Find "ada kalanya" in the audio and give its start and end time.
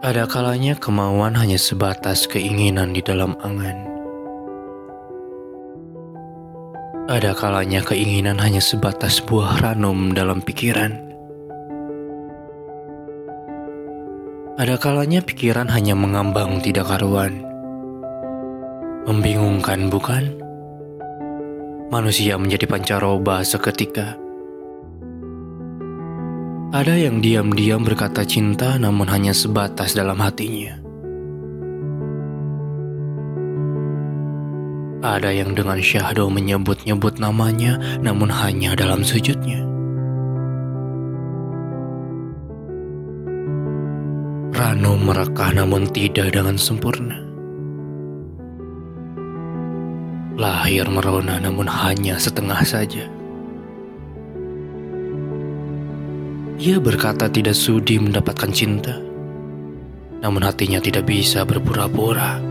0.00-0.80, 7.04-7.84, 14.56-15.20